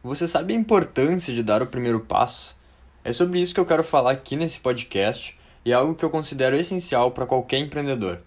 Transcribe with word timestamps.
Você 0.00 0.28
sabe 0.28 0.54
a 0.54 0.56
importância 0.56 1.34
de 1.34 1.42
dar 1.42 1.60
o 1.60 1.66
primeiro 1.66 1.98
passo? 1.98 2.56
É 3.02 3.10
sobre 3.10 3.40
isso 3.40 3.52
que 3.52 3.58
eu 3.58 3.66
quero 3.66 3.82
falar 3.82 4.12
aqui 4.12 4.36
nesse 4.36 4.60
podcast 4.60 5.36
e 5.64 5.72
é 5.72 5.74
algo 5.74 5.92
que 5.92 6.04
eu 6.04 6.10
considero 6.10 6.54
essencial 6.54 7.10
para 7.10 7.26
qualquer 7.26 7.58
empreendedor. 7.58 8.20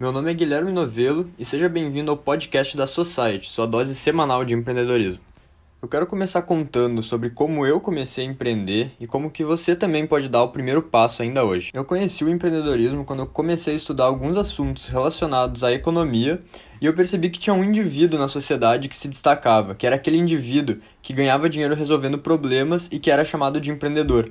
Meu 0.00 0.10
nome 0.10 0.32
é 0.32 0.34
Guilherme 0.34 0.72
Novelo 0.72 1.30
e 1.38 1.44
seja 1.44 1.68
bem-vindo 1.68 2.10
ao 2.10 2.16
podcast 2.16 2.76
da 2.76 2.84
Society, 2.84 3.48
sua 3.48 3.64
dose 3.64 3.94
semanal 3.94 4.44
de 4.44 4.54
empreendedorismo. 4.54 5.22
Eu 5.82 5.88
quero 5.88 6.06
começar 6.06 6.42
contando 6.42 7.02
sobre 7.02 7.30
como 7.30 7.66
eu 7.66 7.80
comecei 7.80 8.24
a 8.24 8.28
empreender 8.28 8.92
e 9.00 9.06
como 9.08 9.32
que 9.32 9.42
você 9.42 9.74
também 9.74 10.06
pode 10.06 10.28
dar 10.28 10.44
o 10.44 10.50
primeiro 10.50 10.80
passo 10.80 11.22
ainda 11.22 11.44
hoje. 11.44 11.72
Eu 11.74 11.84
conheci 11.84 12.22
o 12.24 12.28
empreendedorismo 12.28 13.04
quando 13.04 13.18
eu 13.18 13.26
comecei 13.26 13.72
a 13.72 13.76
estudar 13.76 14.04
alguns 14.04 14.36
assuntos 14.36 14.86
relacionados 14.86 15.64
à 15.64 15.72
economia 15.72 16.40
e 16.80 16.86
eu 16.86 16.94
percebi 16.94 17.30
que 17.30 17.38
tinha 17.40 17.52
um 17.52 17.64
indivíduo 17.64 18.16
na 18.16 18.28
sociedade 18.28 18.88
que 18.88 18.94
se 18.94 19.08
destacava, 19.08 19.74
que 19.74 19.84
era 19.84 19.96
aquele 19.96 20.16
indivíduo 20.16 20.76
que 21.02 21.12
ganhava 21.12 21.48
dinheiro 21.48 21.74
resolvendo 21.74 22.16
problemas 22.16 22.88
e 22.92 23.00
que 23.00 23.10
era 23.10 23.24
chamado 23.24 23.60
de 23.60 23.72
empreendedor. 23.72 24.30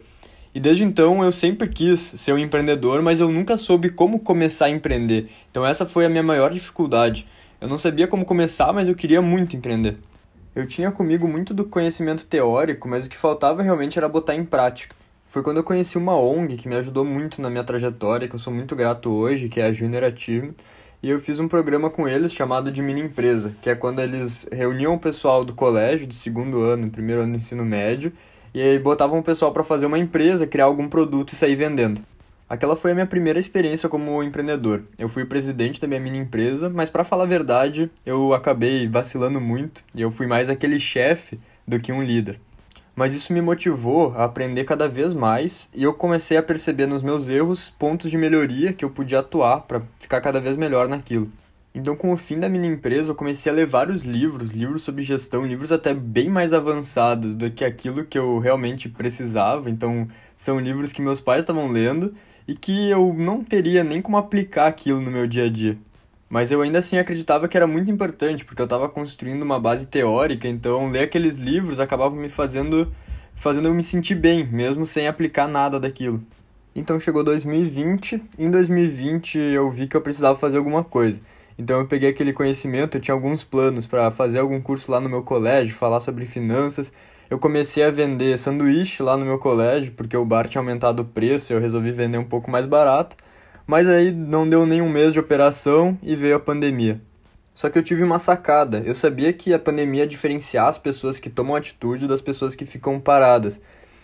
E 0.55 0.59
desde 0.59 0.86
então 0.86 1.22
eu 1.22 1.34
sempre 1.34 1.68
quis 1.68 1.99
ser 1.99 2.31
um 2.31 2.38
empreendedor, 2.38 3.02
mas 3.02 3.20
eu 3.20 3.30
nunca 3.30 3.58
soube 3.58 3.90
como 3.90 4.22
começar 4.22 4.68
a 4.68 4.72
empreender. 4.72 5.30
Então 5.52 5.66
essa 5.66 5.86
foi 5.86 6.05
a 6.05 6.09
minha 6.09 6.23
maior 6.23 6.54
dificuldade. 6.54 7.27
Eu 7.59 7.68
não 7.68 7.77
sabia 7.77 8.08
como 8.08 8.23
começar, 8.23 8.72
mas 8.72 8.88
eu 8.88 8.95
queria 8.95 9.22
muito 9.22 9.58
empreender. 9.58 9.98
Eu 10.54 10.68
tinha 10.68 10.91
comigo 10.91 11.30
muito 11.30 11.54
do 11.54 11.64
conhecimento 11.64 12.26
teórico, 12.26 12.86
mas 12.86 13.05
o 13.05 13.09
que 13.09 13.16
faltava 13.16 13.62
realmente 13.62 13.98
era 13.98 14.09
botar 14.09 14.36
em 14.36 14.44
prática. 14.44 14.94
Foi 15.26 15.42
quando 15.42 15.58
eu 15.58 15.64
conheci 15.64 15.98
uma 15.98 16.20
ONG 16.20 16.58
que 16.58 16.68
me 16.68 16.76
ajudou 16.76 17.05
muito 17.05 17.42
na 17.42 17.50
minha 17.50 17.64
trajetória, 17.64 18.28
que 18.28 18.36
eu 18.36 18.40
sou 18.40 18.52
muito 18.52 18.76
grato 18.76 19.09
hoje, 19.09 19.48
que 19.48 19.62
é 19.62 19.68
a 19.68 19.72
Junior 19.72 20.04
Achievement, 20.04 20.56
e 21.02 21.09
eu 21.09 21.20
fiz 21.20 21.40
um 21.40 21.48
programa 21.48 21.90
com 21.90 22.06
eles 22.06 22.34
chamado 22.34 22.70
de 22.70 22.82
Mini 22.82 23.00
Empresa, 23.00 23.56
que 23.62 23.70
é 23.70 23.76
quando 23.76 24.02
eles 24.02 24.45
reuniam 24.52 24.94
o 24.94 25.00
pessoal 25.00 25.45
do 25.45 25.54
colégio, 25.54 26.06
do 26.06 26.14
segundo 26.14 26.59
ano, 26.59 26.92
primeiro 26.92 27.22
ano 27.22 27.31
do 27.31 27.38
ensino 27.38 27.64
médio, 27.64 28.12
e 28.54 28.62
aí 28.62 28.78
botavam 28.78 29.20
o 29.20 29.23
pessoal 29.23 29.54
para 29.54 29.64
fazer 29.64 29.86
uma 29.86 29.97
empresa, 29.97 30.45
criar 30.45 30.66
algum 30.66 30.90
produto 30.90 31.31
e 31.31 31.36
sair 31.38 31.56
vendendo. 31.56 32.02
Aquela 32.52 32.75
foi 32.75 32.91
a 32.91 32.94
minha 32.94 33.07
primeira 33.07 33.39
experiência 33.39 33.88
como 33.88 34.21
empreendedor. 34.21 34.83
Eu 34.99 35.07
fui 35.07 35.23
presidente 35.23 35.80
da 35.80 35.88
minha 35.88 36.02
mini 36.02 36.17
empresa, 36.17 36.69
mas 36.69 36.89
para 36.89 37.05
falar 37.05 37.23
a 37.23 37.25
verdade, 37.25 37.89
eu 38.05 38.33
acabei 38.33 38.89
vacilando 38.89 39.39
muito 39.39 39.81
e 39.95 40.02
eu 40.02 40.11
fui 40.11 40.27
mais 40.27 40.49
aquele 40.49 40.77
chefe 40.77 41.39
do 41.66 41.79
que 41.79 41.94
um 41.94 42.03
líder. 42.03 42.41
Mas 42.94 43.16
isso 43.16 43.31
me 43.31 43.41
motivou 43.41 44.13
a 44.17 44.25
aprender 44.25 44.66
cada 44.66 44.85
vez 44.85 45.13
mais 45.13 45.69
e 45.73 45.81
eu 45.81 45.94
comecei 45.94 46.35
a 46.35 46.44
perceber 46.44 46.88
nos 46.88 47.02
meus 47.02 47.29
erros 47.29 47.69
pontos 47.69 48.11
de 48.11 48.17
melhoria 48.17 48.73
que 48.73 48.83
eu 48.83 48.89
podia 48.89 49.19
atuar 49.19 49.61
para 49.61 49.81
ficar 49.97 50.19
cada 50.19 50.41
vez 50.41 50.57
melhor 50.57 50.89
naquilo. 50.89 51.31
Então, 51.73 51.95
com 51.95 52.11
o 52.11 52.17
fim 52.17 52.38
da 52.38 52.49
minha 52.49 52.67
empresa, 52.67 53.11
eu 53.11 53.16
comecei 53.16 53.49
a 53.49 53.55
ler 53.55 53.66
vários 53.66 54.03
livros, 54.03 54.52
livros 54.52 54.83
sobre 54.83 55.03
gestão, 55.03 55.45
livros 55.45 55.72
até 55.72 55.94
bem 55.94 56.27
mais 56.27 56.52
avançados 56.52 57.33
do 57.33 57.49
que 57.49 57.63
aquilo 57.63 58.03
que 58.03 58.19
eu 58.19 58.39
realmente 58.39 58.89
precisava. 58.89 59.69
Então, 59.69 60.05
são 60.35 60.59
livros 60.59 60.91
que 60.91 61.02
meus 61.02 61.22
pais 61.22 61.44
estavam 61.44 61.69
lendo 61.69 62.13
e 62.47 62.56
que 62.56 62.89
eu 62.89 63.14
não 63.14 63.44
teria 63.44 63.84
nem 63.84 64.02
como 64.02 64.17
aplicar 64.17 64.67
aquilo 64.67 65.00
no 65.00 65.11
meu 65.11 65.28
dia 65.28 65.45
a 65.45 65.50
dia. 65.50 65.78
Mas 66.30 66.50
eu 66.50 66.61
ainda 66.61 66.80
assim 66.80 66.97
acreditava 66.97 67.47
que 67.47 67.58
era 67.58 67.67
muito 67.67 67.92
importante, 67.92 68.45
porque 68.45 68.61
eu 68.61 68.66
estava 68.66 68.88
construindo 68.88 69.42
uma 69.42 69.59
base 69.59 69.86
teórica, 69.88 70.47
então 70.47 70.89
ler 70.89 71.03
aqueles 71.03 71.38
livros 71.38 71.80
acabava 71.80 72.16
me 72.16 72.30
fazendo 72.30 72.92
fazendo 73.36 73.67
eu 73.67 73.73
me 73.73 73.84
sentir 73.84 74.16
bem, 74.16 74.45
mesmo 74.45 74.86
sem 74.86 75.08
aplicar 75.08 75.47
nada 75.47 75.80
daquilo. 75.80 76.23
Então 76.75 77.00
chegou 77.00 77.23
2020, 77.23 78.22
e 78.38 78.45
em 78.45 78.52
2020 78.52 79.38
eu 79.38 79.69
vi 79.69 79.88
que 79.88 79.97
eu 79.97 80.02
precisava 80.02 80.38
fazer 80.38 80.58
alguma 80.58 80.84
coisa. 80.84 81.19
Então 81.58 81.80
eu 81.80 81.88
peguei 81.88 82.09
aquele 82.09 82.34
conhecimento, 82.34 82.95
eu 82.95 83.02
tinha 83.02 83.14
alguns 83.14 83.44
planos 83.44 83.86
para 83.86 84.09
fazer 84.09 84.39
algum 84.39 84.62
curso 84.62 84.92
lá 84.92 85.02
no 85.02 85.09
meu 85.09 85.22
colégio, 85.22 85.75
falar 85.75 86.00
sobre 86.00 86.25
finanças, 86.25 86.94
eu 87.32 87.40
comecei 87.40 87.82
a 87.82 87.90
vender 87.90 88.38
sanduíche 88.38 89.02
lá 89.02 89.16
no 89.16 89.26
meu 89.26 89.40
colégio, 89.40 89.94
porque 89.94 90.18
o 90.18 90.26
bar 90.26 90.50
tinha 90.50 90.60
aumentado 90.60 91.02
o 91.02 91.06
preço 91.06 91.54
eu 91.54 91.62
resolvi 91.62 91.90
vender 91.94 92.18
um 92.18 92.26
pouco 92.26 92.52
mais 92.52 92.66
barato. 92.66 93.16
Mas 93.66 93.88
aí 93.88 94.12
não 94.12 94.47
deu 94.47 94.66
nem 94.66 94.81
um 94.81 94.90
mês 94.90 95.14
de 95.14 95.19
operação 95.22 95.97
e 96.03 96.14
veio 96.14 96.36
a 96.36 96.40
pandemia. 96.41 97.00
Só 97.53 97.70
que 97.70 97.80
eu 97.80 97.84
tive 97.84 98.03
uma 98.03 98.20
sacada. 98.20 98.84
Eu 98.86 98.94
sabia 98.94 99.31
que 99.31 99.53
a 99.53 99.59
pandemia 99.59 100.02
ia 100.02 100.08
diferenciar 100.08 100.68
as 100.68 100.78
pessoas 100.78 101.20
que 101.20 101.30
tomam 101.30 101.56
atitude 101.56 102.06
das 102.06 102.20
pessoas 102.20 102.53
que 102.53 102.66
ficam 102.66 103.00
paradas. 103.00 103.62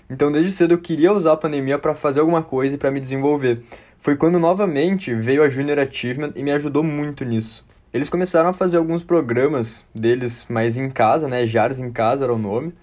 Então, 0.10 0.32
desde 0.32 0.54
cedo 0.54 0.76
eu 0.76 0.78
queria 0.78 1.12
usar 1.12 1.34
a 1.34 1.38
pandemia 1.38 1.78
para 1.78 1.94
fazer 1.94 2.22
alguma 2.22 2.42
coisa 2.42 2.76
e 2.76 2.78
para 2.78 2.92
me 2.92 3.02
desenvolver. 3.02 3.62
Foi 4.00 4.16
quando 4.16 4.40
novamente 4.40 5.14
veio 5.14 5.44
a 5.44 5.50
Junior 5.50 5.80
Achievement 5.80 6.32
e 6.34 6.42
me 6.42 6.52
ajudou 6.52 6.82
muito 6.82 7.26
nisso. 7.26 7.66
Eles 7.94 8.08
começaram 8.08 8.48
a 8.48 8.54
fazer 8.54 8.78
alguns 8.78 9.04
programas 9.04 9.84
deles 9.94 10.46
mais 10.48 10.78
em 10.78 10.90
casa, 10.90 11.28
né? 11.28 11.46
Jars 11.46 11.78
em 11.82 11.92
casa 11.92 12.24
era 12.24 12.34
o 12.34 12.38
nome. 12.38 12.74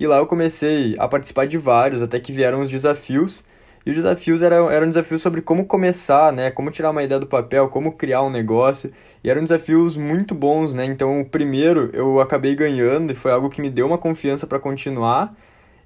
E 0.00 0.06
lá 0.06 0.16
eu 0.16 0.26
comecei 0.26 0.96
a 0.98 1.06
participar 1.06 1.46
de 1.46 1.58
vários, 1.58 2.00
até 2.00 2.18
que 2.18 2.32
vieram 2.32 2.62
os 2.62 2.70
desafios. 2.70 3.44
E 3.84 3.90
os 3.90 3.96
desafios 3.96 4.40
eram, 4.40 4.70
eram 4.70 4.86
desafios 4.86 5.20
sobre 5.20 5.42
como 5.42 5.66
começar, 5.66 6.32
né? 6.32 6.50
Como 6.50 6.70
tirar 6.70 6.90
uma 6.90 7.02
ideia 7.02 7.20
do 7.20 7.26
papel, 7.26 7.68
como 7.68 7.92
criar 7.92 8.22
um 8.22 8.30
negócio. 8.30 8.90
E 9.22 9.28
eram 9.28 9.42
desafios 9.42 9.98
muito 9.98 10.34
bons, 10.34 10.72
né? 10.72 10.86
Então, 10.86 11.20
o 11.20 11.26
primeiro 11.26 11.90
eu 11.92 12.18
acabei 12.18 12.54
ganhando 12.54 13.12
e 13.12 13.14
foi 13.14 13.30
algo 13.30 13.50
que 13.50 13.60
me 13.60 13.68
deu 13.68 13.86
uma 13.86 13.98
confiança 13.98 14.46
para 14.46 14.58
continuar. 14.58 15.34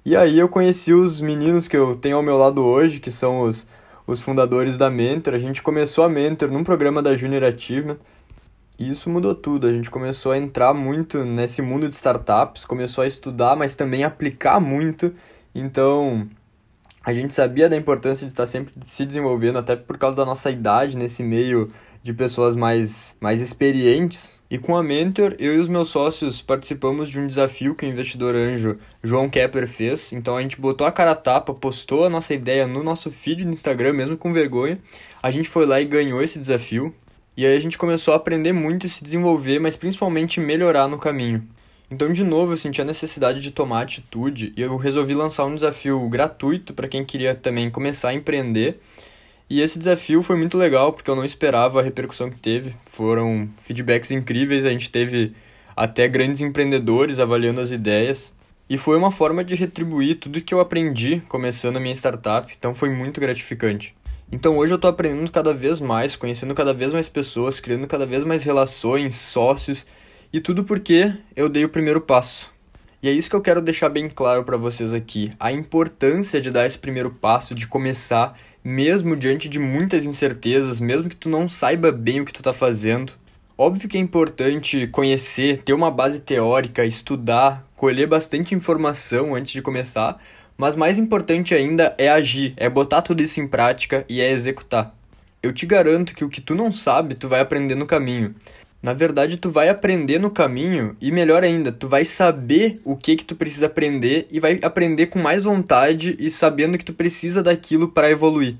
E 0.05 0.15
aí 0.15 0.39
eu 0.39 0.47
conheci 0.47 0.93
os 0.93 1.19
meninos 1.19 1.67
que 1.67 1.75
eu 1.75 1.95
tenho 1.97 2.15
ao 2.15 2.23
meu 2.23 2.37
lado 2.37 2.63
hoje, 2.63 3.01
que 3.01 3.11
são 3.11 3.41
os, 3.41 3.67
os 4.07 4.21
fundadores 4.21 4.77
da 4.77 4.89
Mentor. 4.89 5.33
A 5.33 5.37
gente 5.37 5.61
começou 5.61 6.05
a 6.05 6.09
Mentor 6.09 6.49
num 6.49 6.63
programa 6.63 7.01
da 7.01 7.15
Junior 7.15 7.43
Achievement. 7.43 7.97
E 8.77 8.89
isso 8.89 9.09
mudou 9.09 9.33
tudo. 9.33 9.67
A 9.67 9.71
gente 9.71 9.89
começou 9.89 10.31
a 10.31 10.37
entrar 10.37 10.73
muito 10.73 11.23
nesse 11.23 11.61
mundo 11.61 11.87
de 11.87 11.95
startups, 11.95 12.65
começou 12.65 13.03
a 13.03 13.07
estudar, 13.07 13.55
mas 13.55 13.75
também 13.75 14.03
aplicar 14.03 14.59
muito. 14.59 15.13
Então, 15.53 16.27
a 17.03 17.13
gente 17.13 17.33
sabia 17.33 17.69
da 17.69 17.77
importância 17.77 18.25
de 18.25 18.31
estar 18.33 18.45
sempre 18.45 18.73
se 18.81 19.05
desenvolvendo, 19.05 19.57
até 19.57 19.75
por 19.75 19.97
causa 19.97 20.17
da 20.17 20.25
nossa 20.25 20.51
idade 20.51 20.97
nesse 20.97 21.23
meio 21.23 21.71
de 22.05 22.13
pessoas 22.13 22.55
mais, 22.55 23.17
mais 23.19 23.41
experientes. 23.41 24.39
E 24.47 24.59
com 24.59 24.75
a 24.75 24.83
Mentor, 24.83 25.35
eu 25.39 25.55
e 25.55 25.59
os 25.59 25.67
meus 25.67 25.89
sócios 25.89 26.39
participamos 26.39 27.09
de 27.09 27.19
um 27.19 27.25
desafio 27.25 27.73
que 27.73 27.83
o 27.83 27.89
investidor 27.89 28.35
anjo 28.35 28.77
João 29.03 29.27
Kepler 29.27 29.67
fez. 29.67 30.13
Então 30.13 30.37
a 30.37 30.41
gente 30.43 30.61
botou 30.61 30.85
a 30.85 30.91
cara 30.91 31.11
a 31.11 31.15
tapa, 31.15 31.51
postou 31.51 32.05
a 32.05 32.09
nossa 32.09 32.33
ideia 32.33 32.67
no 32.67 32.83
nosso 32.83 33.09
feed 33.09 33.43
no 33.43 33.49
Instagram, 33.49 33.93
mesmo 33.93 34.17
com 34.17 34.31
vergonha. 34.31 34.77
A 35.21 35.31
gente 35.31 35.49
foi 35.49 35.65
lá 35.65 35.81
e 35.81 35.85
ganhou 35.85 36.21
esse 36.21 36.37
desafio. 36.37 36.93
E 37.37 37.45
aí 37.45 37.55
a 37.55 37.59
gente 37.59 37.77
começou 37.77 38.13
a 38.13 38.17
aprender 38.17 38.53
muito 38.53 38.85
e 38.85 38.89
se 38.89 39.03
desenvolver, 39.03 39.59
mas 39.59 39.75
principalmente 39.75 40.39
melhorar 40.39 40.87
no 40.87 40.97
caminho. 40.97 41.45
Então, 41.91 42.11
de 42.11 42.23
novo, 42.23 42.53
eu 42.53 42.57
senti 42.57 42.81
a 42.81 42.85
necessidade 42.85 43.41
de 43.41 43.51
tomar 43.51 43.83
atitude 43.83 44.53
e 44.55 44.61
eu 44.61 44.75
resolvi 44.77 45.13
lançar 45.13 45.45
um 45.45 45.53
desafio 45.53 46.07
gratuito 46.09 46.73
para 46.73 46.87
quem 46.87 47.05
queria 47.05 47.35
também 47.35 47.69
começar 47.69 48.09
a 48.09 48.13
empreender. 48.13 48.79
E 49.49 49.61
esse 49.61 49.77
desafio 49.77 50.23
foi 50.23 50.35
muito 50.35 50.57
legal 50.57 50.93
porque 50.93 51.09
eu 51.09 51.15
não 51.15 51.23
esperava 51.25 51.79
a 51.79 51.83
repercussão 51.83 52.31
que 52.31 52.39
teve. 52.39 52.73
Foram 52.91 53.47
feedbacks 53.61 54.11
incríveis, 54.11 54.65
a 54.65 54.71
gente 54.71 54.89
teve 54.89 55.33
até 55.75 56.07
grandes 56.07 56.41
empreendedores 56.41 57.19
avaliando 57.19 57.61
as 57.61 57.69
ideias. 57.69 58.33
E 58.67 58.77
foi 58.77 58.97
uma 58.97 59.11
forma 59.11 59.43
de 59.43 59.53
retribuir 59.53 60.15
tudo 60.15 60.41
que 60.41 60.53
eu 60.53 60.59
aprendi 60.59 61.21
começando 61.27 61.77
a 61.77 61.79
minha 61.79 61.93
startup, 61.93 62.51
então 62.57 62.73
foi 62.73 62.89
muito 62.89 63.21
gratificante. 63.21 63.93
Então 64.31 64.57
hoje 64.57 64.73
eu 64.73 64.77
estou 64.77 64.89
aprendendo 64.89 65.31
cada 65.31 65.53
vez 65.53 65.79
mais, 65.79 66.15
conhecendo 66.15 66.55
cada 66.55 66.73
vez 66.73 66.91
mais 66.91 67.07
pessoas, 67.07 67.59
criando 67.59 67.87
cada 67.87 68.05
vez 68.05 68.23
mais 68.23 68.43
relações, 68.43 69.15
sócios 69.15 69.85
e 70.33 70.41
tudo 70.41 70.63
porque 70.63 71.13
eu 71.35 71.47
dei 71.47 71.63
o 71.63 71.69
primeiro 71.69 72.01
passo. 72.01 72.51
E 73.03 73.07
é 73.07 73.11
isso 73.11 73.29
que 73.29 73.35
eu 73.35 73.41
quero 73.41 73.61
deixar 73.61 73.87
bem 73.89 74.09
claro 74.09 74.43
para 74.43 74.57
vocês 74.57 74.91
aqui, 74.91 75.31
a 75.39 75.51
importância 75.51 76.41
de 76.41 76.49
dar 76.49 76.65
esse 76.65 76.77
primeiro 76.77 77.11
passo, 77.11 77.53
de 77.53 77.67
começar, 77.67 78.35
mesmo 78.63 79.15
diante 79.15 79.47
de 79.47 79.59
muitas 79.59 80.03
incertezas, 80.03 80.79
mesmo 80.79 81.07
que 81.07 81.15
tu 81.15 81.29
não 81.29 81.47
saiba 81.47 81.91
bem 81.91 82.21
o 82.21 82.25
que 82.25 82.33
tu 82.33 82.39
está 82.39 82.51
fazendo. 82.51 83.13
Óbvio 83.55 83.87
que 83.87 83.97
é 83.97 84.01
importante 84.01 84.87
conhecer, 84.87 85.61
ter 85.61 85.73
uma 85.73 85.91
base 85.91 86.19
teórica, 86.19 86.83
estudar, 86.83 87.63
colher 87.75 88.07
bastante 88.07 88.55
informação 88.55 89.35
antes 89.35 89.53
de 89.53 89.61
começar, 89.61 90.19
mas 90.57 90.75
mais 90.75 90.97
importante 90.97 91.53
ainda 91.53 91.93
é 91.97 92.09
agir, 92.09 92.53
é 92.57 92.69
botar 92.69 93.01
tudo 93.01 93.21
isso 93.21 93.39
em 93.39 93.47
prática 93.47 94.05
e 94.07 94.21
é 94.21 94.31
executar. 94.31 94.95
Eu 95.43 95.53
te 95.53 95.65
garanto 95.65 96.15
que 96.15 96.25
o 96.25 96.29
que 96.29 96.41
tu 96.41 96.55
não 96.55 96.71
sabe, 96.71 97.15
tu 97.15 97.27
vai 97.27 97.39
aprender 97.39 97.75
no 97.75 97.85
caminho. 97.85 98.33
Na 98.81 98.93
verdade, 98.93 99.37
tu 99.37 99.49
vai 99.49 99.67
aprender 99.67 100.19
no 100.19 100.29
caminho 100.29 100.95
e 101.01 101.11
melhor 101.11 101.43
ainda, 101.43 101.71
tu 101.71 101.87
vai 101.87 102.05
saber 102.05 102.79
o 102.83 102.95
que 102.95 103.15
que 103.15 103.25
tu 103.25 103.35
precisa 103.35 103.65
aprender 103.65 104.27
e 104.31 104.39
vai 104.39 104.59
aprender 104.61 105.07
com 105.07 105.19
mais 105.19 105.43
vontade 105.43 106.15
e 106.19 106.29
sabendo 106.29 106.77
que 106.77 106.85
tu 106.85 106.93
precisa 106.93 107.41
daquilo 107.41 107.87
para 107.87 108.11
evoluir. 108.11 108.55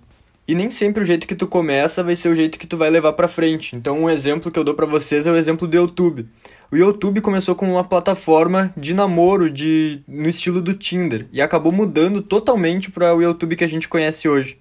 E 0.48 0.54
nem 0.54 0.70
sempre 0.70 1.02
o 1.02 1.06
jeito 1.06 1.28
que 1.28 1.36
tu 1.36 1.48
começa 1.48 2.04
vai 2.04 2.16
ser 2.16 2.30
o 2.30 2.36
jeito 2.36 2.60
que 2.60 2.68
tu 2.68 2.78
vai 2.78 2.90
levar 2.90 3.14
para 3.14 3.28
frente. 3.28 3.76
Então, 3.76 4.02
um 4.02 4.10
exemplo 4.10 4.52
que 4.52 4.60
eu 4.60 4.64
dou 4.64 4.76
para 4.76 4.86
vocês 4.86 5.26
é 5.26 5.32
o 5.32 5.36
exemplo 5.36 5.68
do 5.68 5.76
YouTube. 5.76 6.28
O 6.76 6.78
YouTube 6.78 7.22
começou 7.22 7.56
como 7.56 7.72
uma 7.72 7.86
plataforma 7.86 8.74
de 8.76 8.94
namoro 8.94 9.50
de 9.50 10.02
no 10.06 10.28
estilo 10.28 10.62
do 10.62 10.74
Tinder 10.74 11.26
e 11.32 11.42
acabou 11.42 11.72
mudando 11.72 12.22
totalmente 12.22 12.92
para 12.92 13.16
o 13.16 13.22
YouTube 13.22 13.56
que 13.56 13.64
a 13.64 13.68
gente 13.70 13.88
conhece 13.88 14.28
hoje. 14.28 14.60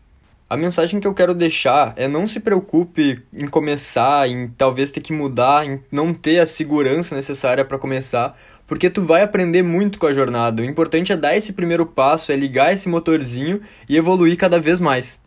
A 0.49 0.57
mensagem 0.57 1.01
que 1.01 1.09
eu 1.09 1.13
quero 1.13 1.35
deixar 1.35 1.93
é 1.97 2.07
não 2.07 2.29
se 2.29 2.39
preocupe 2.39 3.21
em 3.33 3.49
começar, 3.49 4.29
em 4.29 4.47
talvez 4.47 4.93
ter 4.93 5.01
que 5.01 5.13
mudar, 5.13 5.67
em 5.67 5.81
não 5.91 6.15
ter 6.15 6.39
a 6.39 6.47
segurança 6.47 7.17
necessária 7.17 7.65
para 7.65 7.81
começar, 7.81 8.39
porque 8.65 8.89
tu 8.89 9.03
vai 9.03 9.23
aprender 9.23 9.65
muito 9.65 9.99
com 9.99 10.07
a 10.07 10.13
jornada. 10.13 10.63
O 10.63 10.65
importante 10.65 11.13
é 11.13 11.17
dar 11.17 11.37
esse 11.37 11.53
primeiro 11.53 11.85
passo, 11.85 12.31
é 12.31 12.37
ligar 12.37 12.73
esse 12.73 12.89
motorzinho 12.89 13.61
e 13.89 13.97
evoluir 13.97 14.37
cada 14.37 14.61
vez 14.61 14.81
mais. 14.81 15.19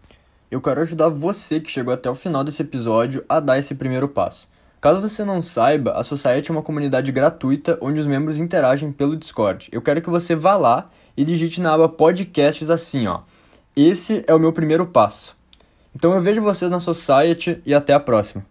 Eu 0.49 0.61
quero 0.61 0.79
ajudar 0.79 1.09
você 1.09 1.59
que 1.59 1.69
chegou 1.69 1.93
até 1.93 2.09
o 2.09 2.15
final 2.15 2.45
desse 2.45 2.61
episódio 2.61 3.25
a 3.27 3.41
dar 3.41 3.59
esse 3.59 3.75
primeiro 3.75 4.07
passo. 4.07 4.47
Caso 4.79 5.01
você 5.01 5.25
não 5.25 5.41
saiba, 5.41 5.93
a 5.93 6.03
Society 6.03 6.51
é 6.51 6.53
uma 6.53 6.61
comunidade 6.61 7.11
gratuita 7.11 7.77
onde 7.81 7.99
os 7.99 8.05
membros 8.05 8.37
interagem 8.37 8.91
pelo 8.91 9.15
Discord. 9.15 9.69
Eu 9.71 9.81
quero 9.81 10.01
que 10.01 10.09
você 10.09 10.35
vá 10.35 10.55
lá 10.55 10.89
e 11.15 11.25
digite 11.25 11.59
na 11.59 11.73
aba 11.73 11.89
podcasts 11.89 12.69
assim, 12.69 13.07
ó. 13.07 13.21
Esse 13.75 14.23
é 14.27 14.33
o 14.33 14.39
meu 14.39 14.53
primeiro 14.53 14.85
passo. 14.85 15.35
Então 15.95 16.13
eu 16.13 16.21
vejo 16.21 16.41
vocês 16.41 16.69
na 16.69 16.79
Society 16.79 17.59
e 17.65 17.73
até 17.73 17.93
a 17.93 17.99
próxima. 17.99 18.45